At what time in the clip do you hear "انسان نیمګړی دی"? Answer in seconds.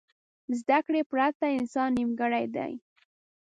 1.57-2.71